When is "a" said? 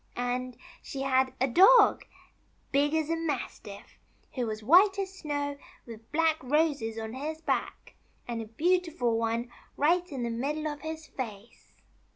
1.39-1.47, 3.11-3.15, 8.41-8.45